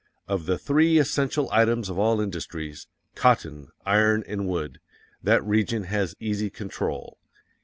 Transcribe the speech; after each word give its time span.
_Of 0.27 0.47
the 0.47 0.57
three 0.57 0.97
essential 0.97 1.47
items 1.51 1.87
of 1.87 1.99
all 1.99 2.19
industries 2.21 2.87
cotton, 3.13 3.67
iron 3.85 4.23
and 4.27 4.47
wood 4.47 4.79
that 5.21 5.45
region 5.45 5.83
has 5.83 6.15
easy 6.19 6.49
control. 6.49 7.19